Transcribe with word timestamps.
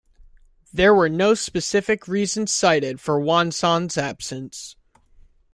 There 0.73 0.95
were 0.95 1.09
no 1.09 1.35
specific 1.35 2.07
reasons 2.07 2.51
cited 2.51 2.99
for 2.99 3.19
Juan 3.19 3.51
Son's 3.51 3.99
absence. 3.99 4.75